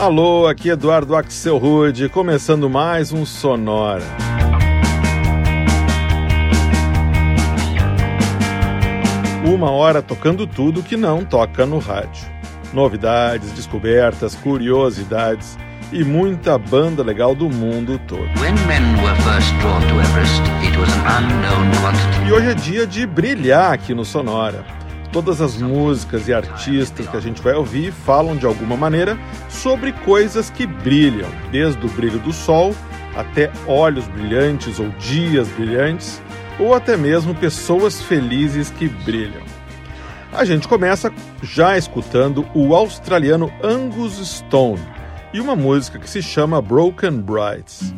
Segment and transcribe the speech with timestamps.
[0.00, 4.02] Alô, aqui Eduardo Axel Rude, começando mais um Sonora.
[9.44, 12.26] Uma hora tocando tudo que não toca no rádio.
[12.72, 15.58] Novidades, descobertas, curiosidades
[15.92, 18.24] e muita banda legal do mundo todo.
[22.26, 24.79] e hoje é dia de brilhar aqui no Sonora
[25.12, 29.92] Todas as músicas e artistas que a gente vai ouvir falam de alguma maneira sobre
[29.92, 32.74] coisas que brilham, desde o brilho do sol
[33.16, 36.22] até olhos brilhantes ou dias brilhantes,
[36.58, 39.42] ou até mesmo pessoas felizes que brilham.
[40.32, 44.80] A gente começa já escutando o australiano Angus Stone
[45.32, 47.92] e uma música que se chama Broken Brides.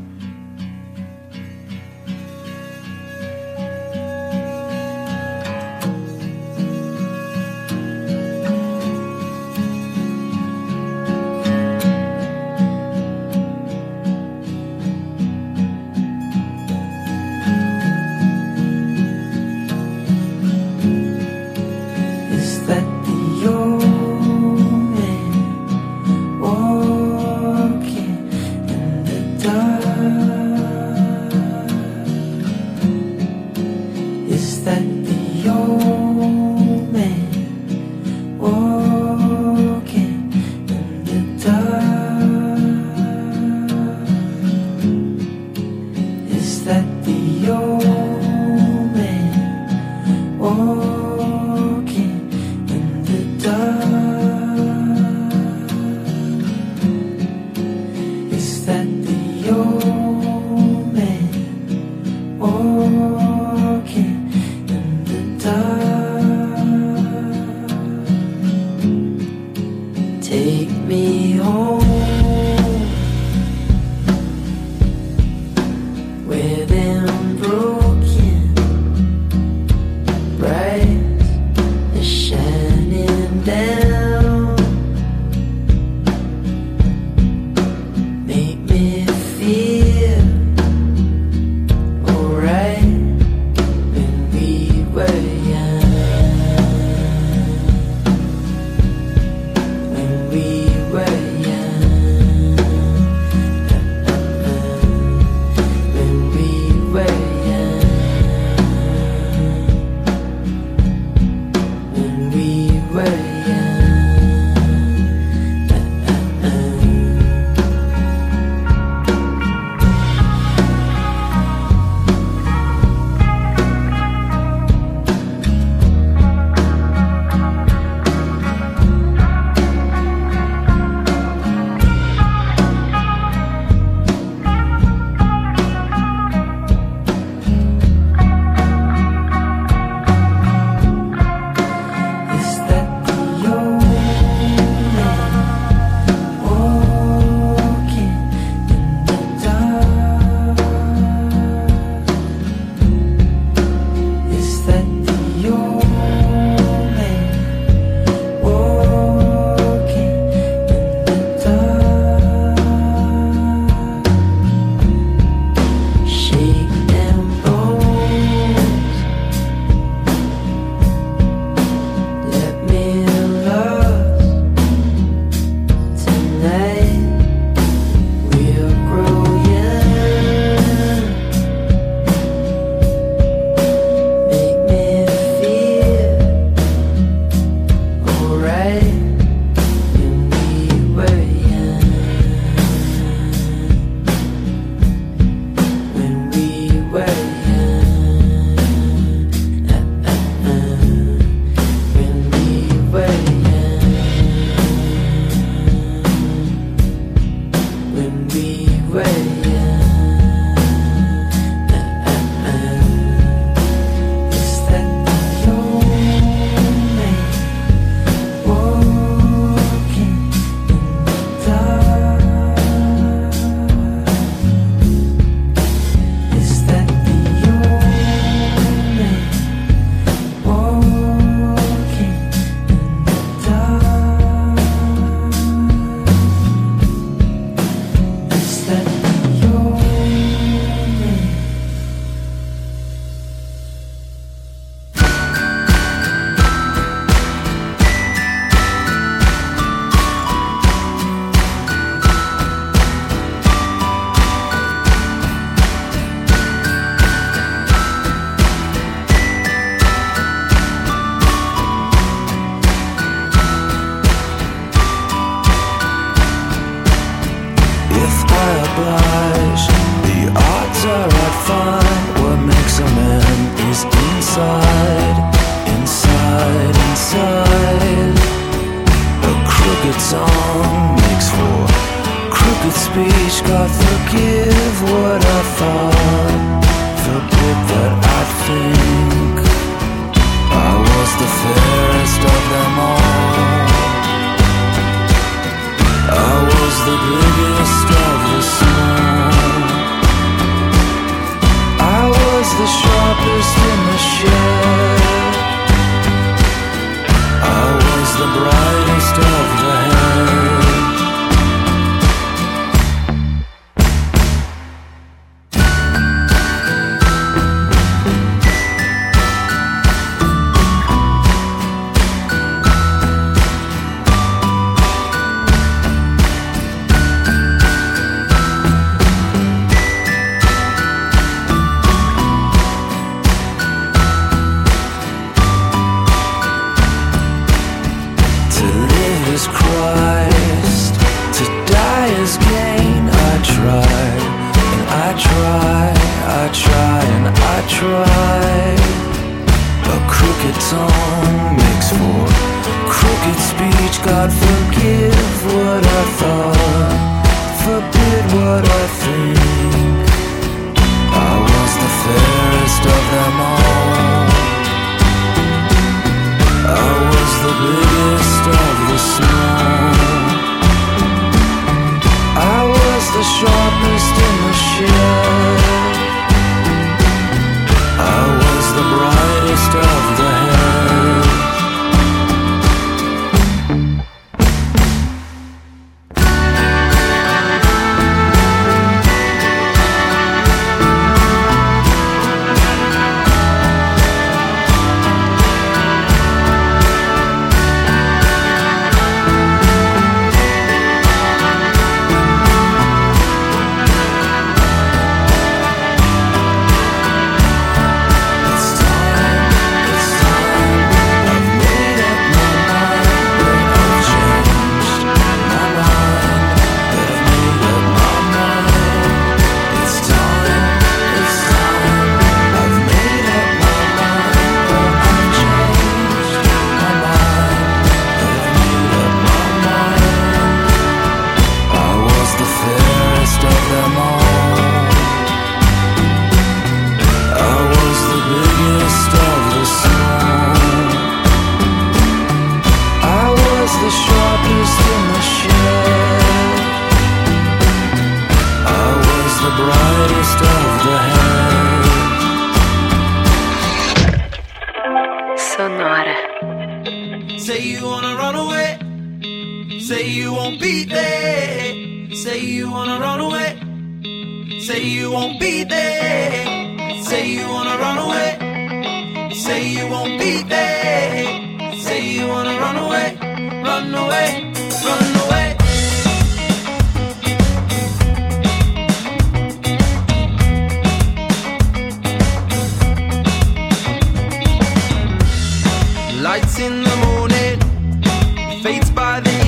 [488.63, 489.42] Fades by the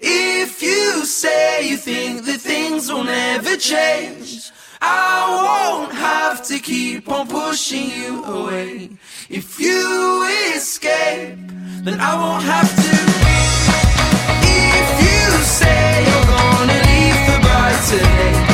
[0.00, 7.08] If you say you think that things will never change, I won't have to keep
[7.08, 8.90] on pushing you away.
[9.28, 11.38] If you escape,
[11.84, 12.96] then I won't have to.
[14.76, 18.53] If you say you're gonna leave brighter days,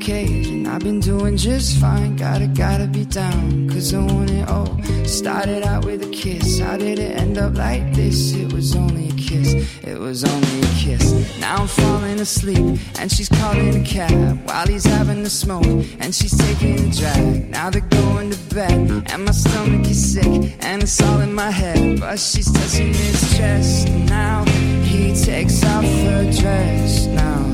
[0.00, 2.16] cage and I've been doing just fine.
[2.16, 4.82] Gotta, gotta be down, cause I want it all.
[5.04, 8.32] Started out with a kiss, how did it end up like this?
[8.32, 11.38] It was only a kiss, it was only a kiss.
[11.38, 16.14] Now I'm falling asleep and she's calling a cab while he's having a smoke and
[16.14, 17.50] she's taking a drag.
[17.50, 21.50] Now they're going to bed and my stomach is sick and it's all in my
[21.50, 22.00] head.
[22.00, 24.44] But she's touching his chest now
[24.84, 27.06] he takes off her dress.
[27.06, 27.49] Now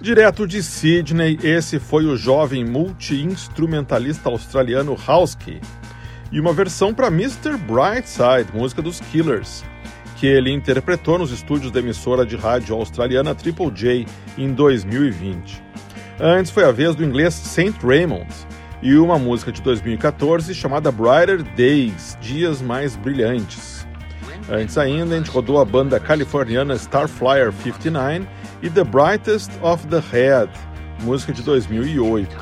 [0.00, 5.60] Direto de Sydney, esse foi o jovem multi-instrumentalista australiano Husky
[6.32, 7.58] e uma versão para Mr.
[7.58, 9.62] Brightside, música dos Killers,
[10.16, 14.06] que ele interpretou nos estúdios da emissora de rádio australiana Triple J
[14.38, 15.62] em 2020.
[16.18, 18.26] Antes foi a vez do inglês Saint Raymond
[18.80, 23.86] e uma música de 2014 chamada Brighter Days, Dias Mais Brilhantes.
[24.48, 28.26] Antes ainda, a gente rodou a banda californiana Starflyer 59
[28.62, 30.50] e The Brightest of the Head,
[31.02, 32.36] música de 2008.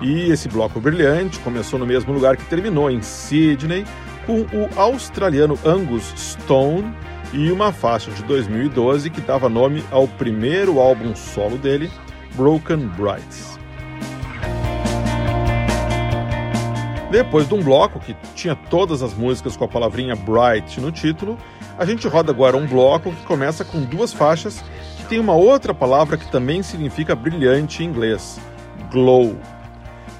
[0.00, 3.84] E esse bloco brilhante começou no mesmo lugar que terminou, em Sydney,
[4.26, 6.94] com o australiano Angus Stone
[7.32, 11.90] e uma faixa de 2012 que dava nome ao primeiro álbum solo dele,
[12.34, 13.58] Broken Brights.
[17.10, 21.38] Depois de um bloco que tinha todas as músicas com a palavrinha Bright no título,
[21.78, 24.62] a gente roda agora um bloco que começa com duas faixas
[24.96, 28.40] que tem uma outra palavra que também significa brilhante em inglês:
[28.90, 29.38] glow.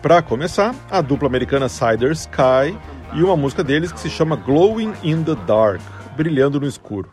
[0.01, 2.79] Para começar, a dupla americana Cider Sky
[3.13, 5.81] e uma música deles que se chama Glowing in the Dark
[6.17, 7.11] brilhando no escuro.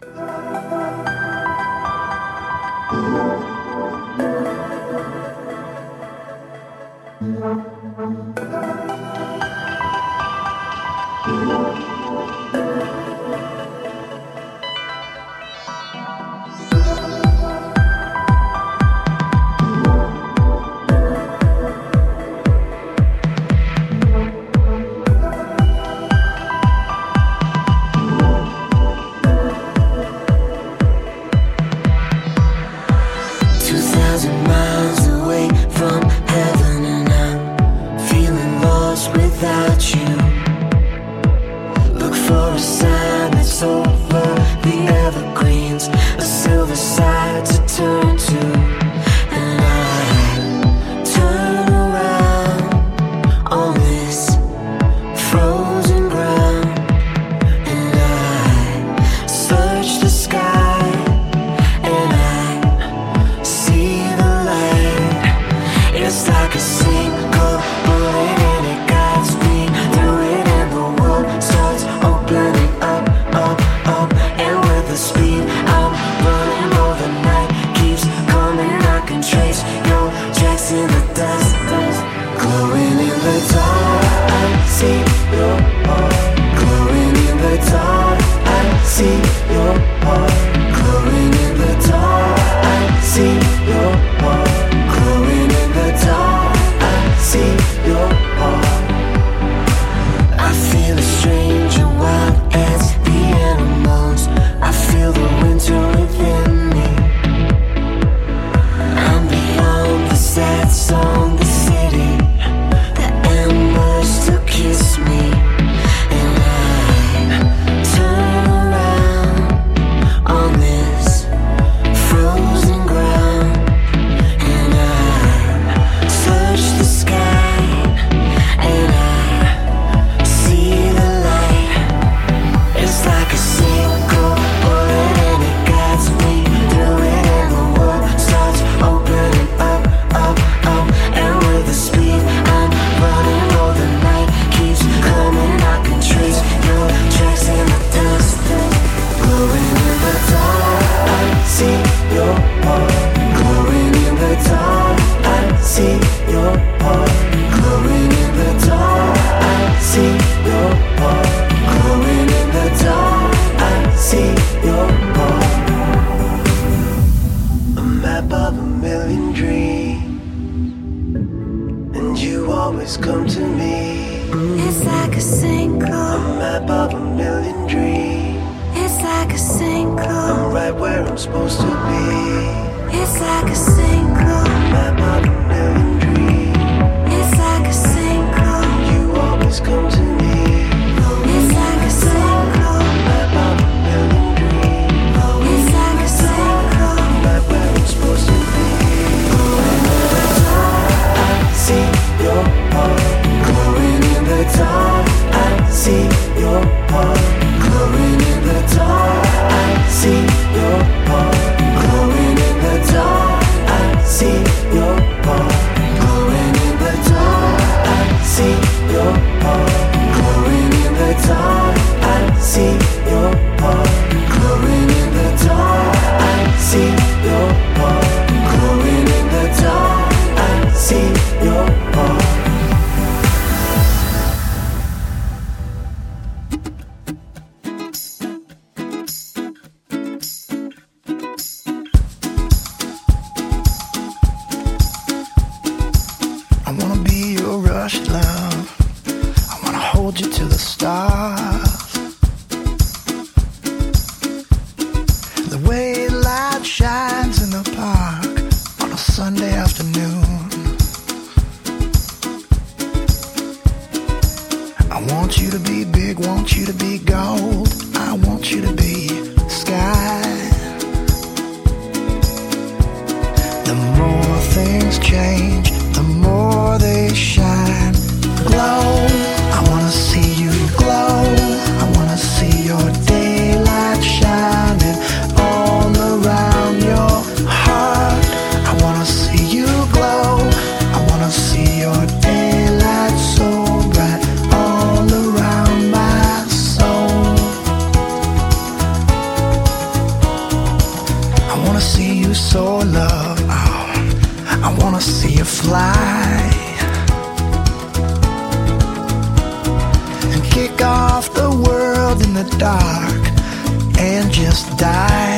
[314.63, 315.34] die.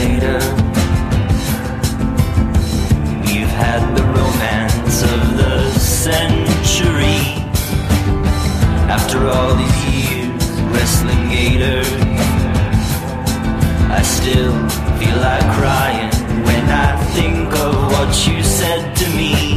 [0.00, 0.40] later.
[3.32, 7.22] You've had the romance of the century.
[8.96, 11.82] After all these years, wrestling gator,
[13.98, 14.56] I still
[14.98, 16.10] feel like crying
[16.46, 19.49] when I think of what you said to me.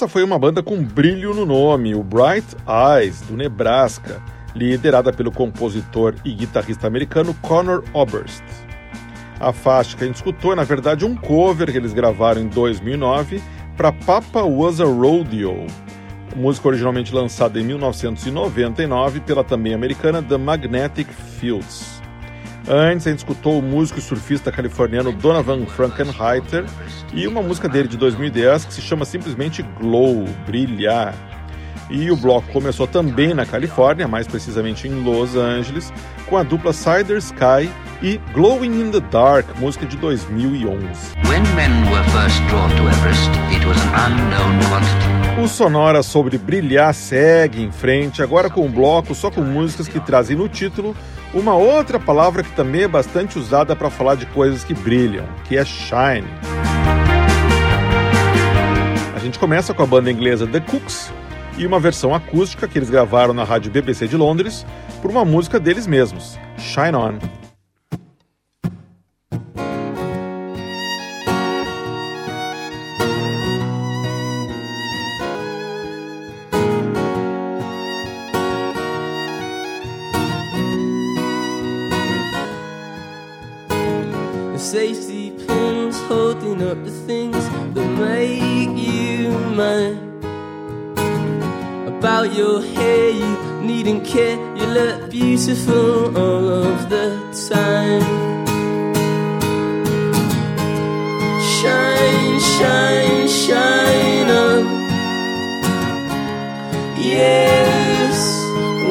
[0.00, 4.22] Essa foi uma banda com brilho no nome, o Bright Eyes, do Nebraska,
[4.56, 8.42] liderada pelo compositor e guitarrista americano Conor Oberst.
[9.38, 12.48] A faixa que a gente escutou é, na verdade, um cover que eles gravaram em
[12.48, 13.42] 2009
[13.76, 15.66] para Papa Was a Rodeo,
[16.34, 21.08] música originalmente lançada em 1999 pela também americana The Magnetic
[21.38, 21.89] Fields.
[22.68, 26.64] Antes, a gente escutou o músico e surfista californiano Donovan Frankenheiter
[27.12, 31.14] e uma música dele de 2010 que se chama simplesmente Glow, Brilhar.
[31.90, 35.92] E o bloco começou também na Califórnia, mais precisamente em Los Angeles,
[36.26, 37.68] com a dupla Cider Sky
[38.00, 40.86] e Glowing in the Dark, música de 2011.
[41.26, 45.09] When men were first drawn to Everest, it was an unknown quantity.
[45.42, 49.98] O Sonora sobre brilhar segue em frente, agora com um bloco só com músicas que
[49.98, 50.94] trazem no título
[51.32, 55.56] uma outra palavra que também é bastante usada para falar de coisas que brilham, que
[55.56, 56.28] é shine.
[59.14, 61.10] A gente começa com a banda inglesa The Cooks
[61.56, 64.66] e uma versão acústica que eles gravaram na rádio BBC de Londres
[65.00, 67.39] por uma música deles mesmos, Shine On.
[92.32, 94.36] Your hair, you needn't care.
[94.56, 98.02] You look beautiful all of the time.
[101.56, 104.64] Shine, shine, shine on.
[106.98, 108.18] Yes,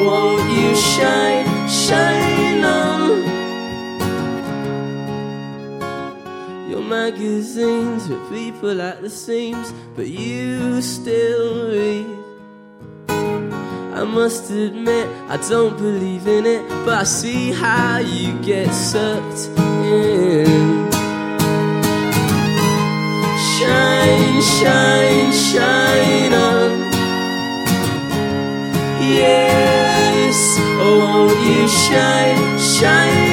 [0.06, 3.10] won't you shine, shine on?
[6.70, 12.19] Your magazines with people at the seams, but you still read.
[14.00, 19.50] I must admit, I don't believe in it, but I see how you get sucked
[19.60, 20.90] in.
[23.58, 26.80] Shine, shine, shine on.
[29.04, 33.29] Yes, oh, won't you shine, shine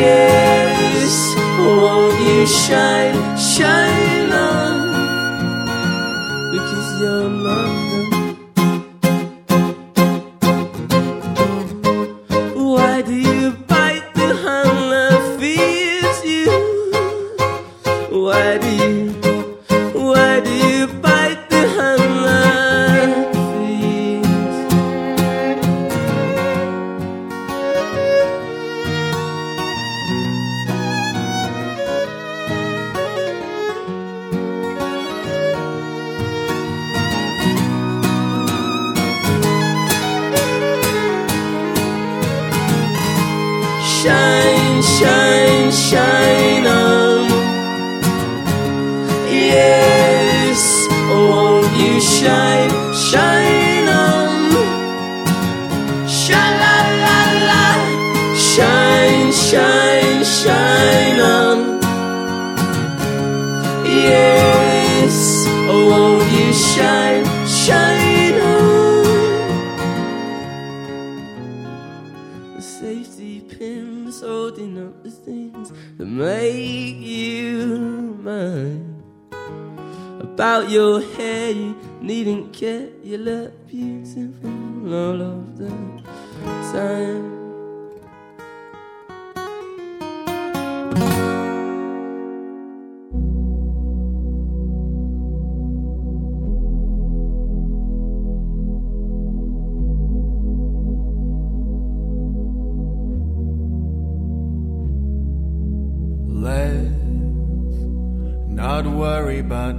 [0.00, 3.97] Yes, won't you shine, shine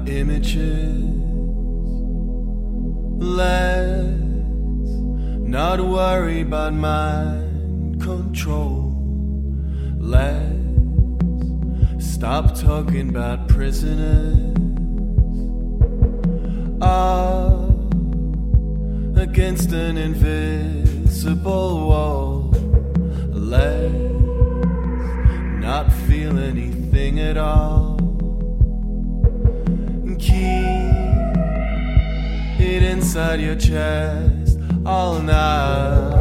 [0.09, 1.03] images.
[3.21, 4.09] Let's
[5.47, 8.95] not worry about mind control.
[9.97, 10.55] Let's
[11.99, 14.55] stop talking about prisoners.
[16.81, 17.93] Up
[19.17, 22.51] against an invisible wall.
[23.31, 23.93] Let's
[25.61, 27.88] not feel anything at all.
[32.59, 36.18] It inside your chest all night.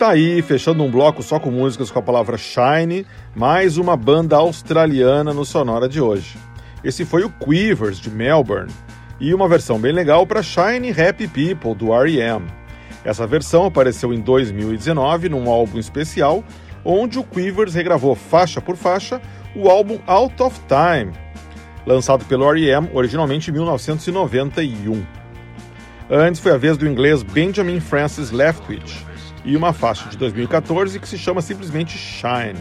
[0.00, 3.04] Tá aí, fechando um bloco só com músicas com a palavra Shine,
[3.36, 6.38] mais uma banda australiana no Sonora de hoje.
[6.82, 8.72] Esse foi o Quivers, de Melbourne,
[9.20, 12.46] e uma versão bem legal para Shine Happy People, do R.E.M.
[13.04, 16.42] Essa versão apareceu em 2019 num álbum especial,
[16.82, 19.20] onde o Quivers regravou faixa por faixa
[19.54, 21.12] o álbum Out of Time,
[21.84, 22.88] lançado pelo R.E.M.
[22.94, 25.04] originalmente em 1991.
[26.10, 29.09] Antes foi a vez do inglês Benjamin Francis Leftwich
[29.44, 32.58] e uma faixa de 2014 que se chama simplesmente Shine.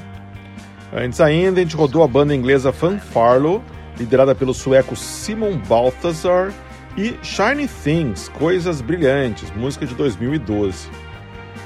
[0.94, 3.64] Antes ainda, a gente rodou a banda inglesa Fanfarlo,
[3.98, 6.52] liderada pelo sueco Simon Balthazar,
[6.98, 10.90] e Shiny Things, Coisas Brilhantes, música de 2012.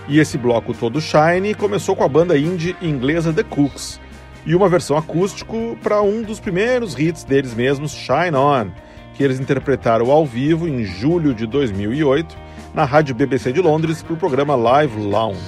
[0.07, 3.99] E esse bloco todo Shine começou com a banda indie inglesa The Cooks,
[4.45, 8.68] e uma versão acústico para um dos primeiros hits deles mesmos, Shine On,
[9.14, 12.43] que eles interpretaram ao vivo em julho de 2008
[12.74, 15.39] na rádio BBC de Londres para o programa Live Lounge.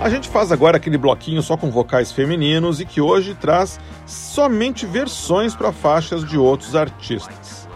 [0.00, 4.86] A gente faz agora aquele bloquinho só com vocais femininos e que hoje traz somente
[4.86, 7.68] versões para faixas de outros artistas.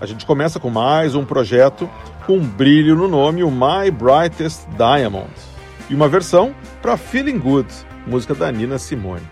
[0.00, 1.88] A gente começa com mais um projeto
[2.26, 5.30] com um brilho no nome, o My Brightest Diamond,
[5.88, 7.68] e uma versão para Feeling Good,
[8.06, 9.31] música da Nina Simone.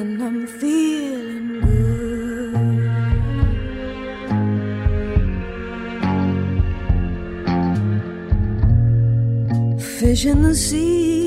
[0.00, 1.80] And I'm feeling good.
[9.98, 11.19] Fish in the sea,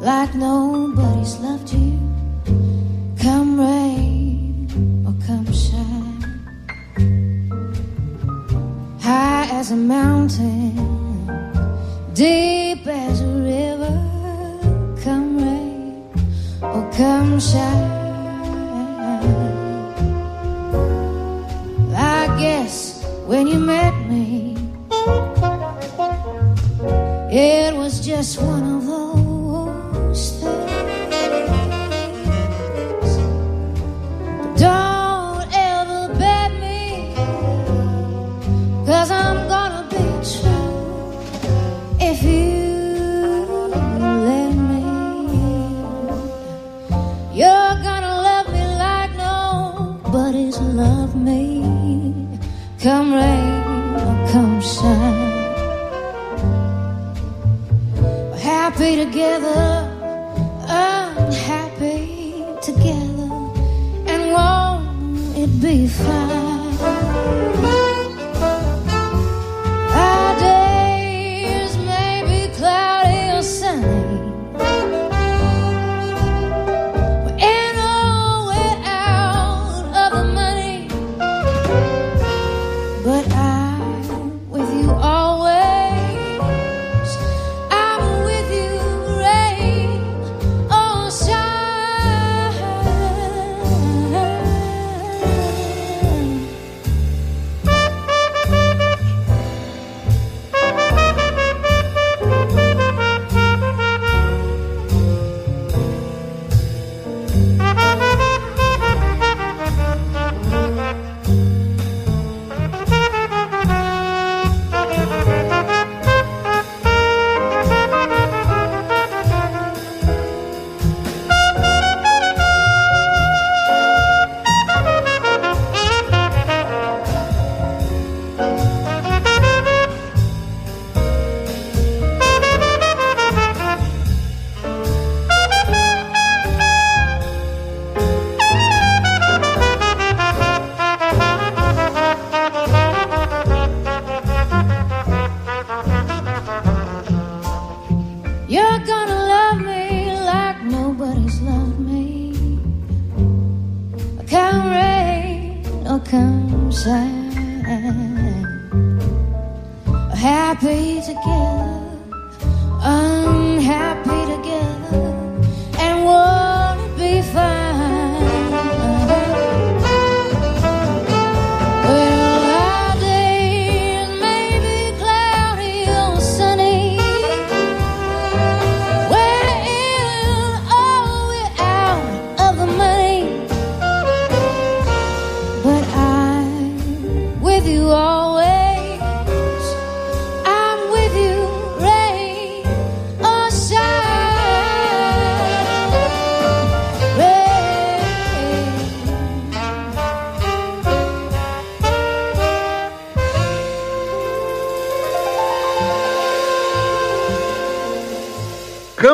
[0.00, 1.98] like nobody's loved you.
[3.20, 6.22] Come rain or come shine,
[9.00, 10.74] high as a mountain,
[12.14, 13.96] deep as a river.
[15.04, 16.08] Come rain
[16.62, 17.89] or come shine.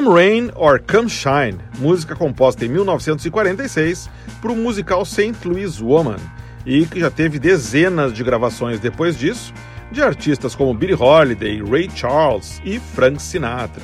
[0.06, 4.08] Come Rain or Come Shine, música composta em 1946
[4.40, 5.36] para o musical St.
[5.44, 6.18] Louis Woman
[6.64, 9.52] e que já teve dezenas de gravações depois disso
[9.90, 13.82] de artistas como Billie Holiday, Ray Charles e Frank Sinatra.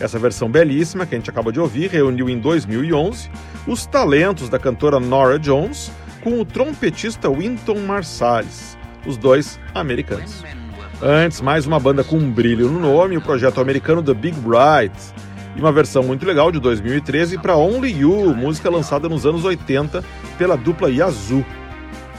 [0.00, 3.30] Essa versão belíssima que a gente acaba de ouvir reuniu em 2011
[3.66, 5.92] os talentos da cantora Nora Jones
[6.22, 10.42] com o trompetista Wynton Marsalis, os dois americanos.
[11.02, 14.94] Antes, mais uma banda com um brilho no nome, o projeto americano The Big Bright,
[15.56, 20.04] e uma versão muito legal de 2013 para Only You, música lançada nos anos 80
[20.38, 21.44] pela dupla Yazoo.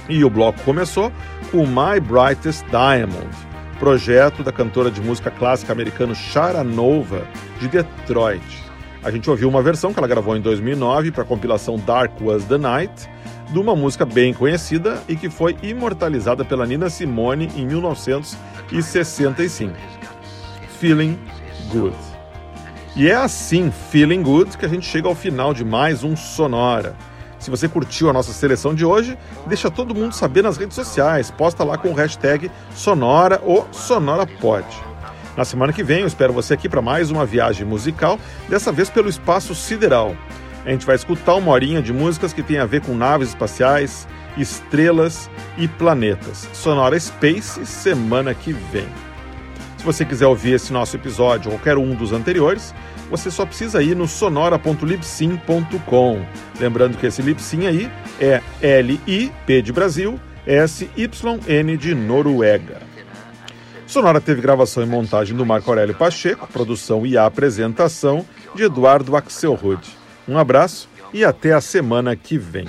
[0.10, 1.12] E o bloco começou
[1.52, 3.30] com My Brightest Diamond,
[3.80, 7.26] projeto da cantora de música clássica americana Shara Nova,
[7.60, 8.62] de Detroit.
[9.04, 12.46] A gente ouviu uma versão que ela gravou em 2009 para a compilação Dark Was
[12.46, 13.10] the Night,
[13.52, 19.74] de uma música bem conhecida e que foi imortalizada pela Nina Simone em 1965.
[20.80, 21.18] Feeling
[21.72, 22.11] Good.
[22.94, 26.94] E é assim, Feeling Good, que a gente chega ao final de mais um Sonora.
[27.40, 29.18] Se você curtiu a nossa seleção de hoje,
[29.48, 31.32] deixa todo mundo saber nas redes sociais.
[31.32, 34.66] Posta lá com o hashtag Sonora ou SonoraPod.
[35.38, 38.20] Na semana que vem eu espero você aqui para mais uma viagem musical,
[38.50, 40.14] dessa vez pelo espaço sideral.
[40.66, 44.06] A gente vai escutar uma horinha de músicas que tem a ver com naves espaciais,
[44.38, 46.50] estrelas e planetas.
[46.52, 48.88] Sonora Space, semana que vem.
[49.82, 52.72] Se você quiser ouvir esse nosso episódio ou qualquer um dos anteriores,
[53.10, 56.22] você só precisa ir no sonora.libsyn.com.
[56.60, 62.84] Lembrando que esse Libsyn aí é L-I-P de Brasil, S-Y-N de Noruega.
[63.88, 68.24] Sonora teve gravação e montagem do Marco Aurélio Pacheco, produção e apresentação
[68.54, 69.82] de Eduardo Axelrod.
[70.28, 72.68] Um abraço e até a semana que vem.